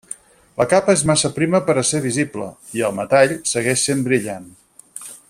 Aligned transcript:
La 0.61 0.65
capa 0.71 0.95
és 0.99 1.03
massa 1.09 1.31
prima 1.35 1.61
per 1.67 1.75
a 1.81 1.85
ser 1.91 2.01
visible, 2.07 2.49
i 2.79 2.85
el 2.89 2.99
metall 3.01 3.37
segueix 3.55 3.85
sent 3.91 4.03
brillant. 4.09 4.53